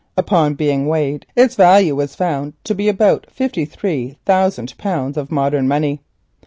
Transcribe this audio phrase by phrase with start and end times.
[0.17, 5.29] Upon being weighed its value was found to be about fifty three thousand pounds of
[5.31, 5.99] modern money.